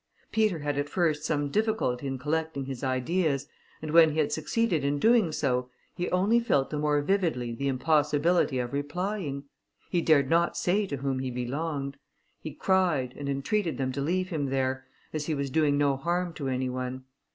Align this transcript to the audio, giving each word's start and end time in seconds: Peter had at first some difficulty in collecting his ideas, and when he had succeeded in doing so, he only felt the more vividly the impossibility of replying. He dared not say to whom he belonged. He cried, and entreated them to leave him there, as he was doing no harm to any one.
Peter 0.31 0.57
had 0.57 0.79
at 0.79 0.89
first 0.89 1.23
some 1.23 1.49
difficulty 1.51 2.07
in 2.07 2.17
collecting 2.17 2.65
his 2.65 2.83
ideas, 2.83 3.47
and 3.83 3.91
when 3.91 4.13
he 4.13 4.17
had 4.17 4.31
succeeded 4.31 4.83
in 4.83 4.97
doing 4.97 5.31
so, 5.31 5.69
he 5.93 6.09
only 6.09 6.39
felt 6.39 6.71
the 6.71 6.79
more 6.79 7.03
vividly 7.03 7.53
the 7.53 7.67
impossibility 7.67 8.57
of 8.57 8.73
replying. 8.73 9.43
He 9.91 10.01
dared 10.01 10.27
not 10.27 10.57
say 10.57 10.87
to 10.87 10.97
whom 10.97 11.19
he 11.19 11.29
belonged. 11.29 11.97
He 12.39 12.51
cried, 12.51 13.13
and 13.15 13.29
entreated 13.29 13.77
them 13.77 13.91
to 13.91 14.01
leave 14.01 14.29
him 14.29 14.47
there, 14.47 14.87
as 15.13 15.27
he 15.27 15.35
was 15.35 15.51
doing 15.51 15.77
no 15.77 15.97
harm 15.97 16.33
to 16.33 16.47
any 16.47 16.67
one. 16.67 17.03